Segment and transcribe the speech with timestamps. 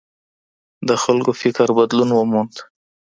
[0.87, 2.55] د خلګو فکر بدلون وموند.